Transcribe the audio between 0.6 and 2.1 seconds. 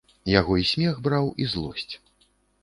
й смех браў і злосць.